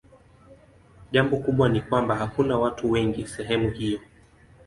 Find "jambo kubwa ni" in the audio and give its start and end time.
1.11-1.81